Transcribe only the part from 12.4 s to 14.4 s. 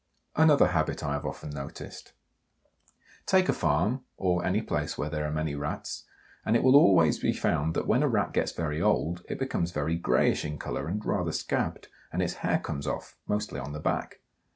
hair comes off, mostly on the back.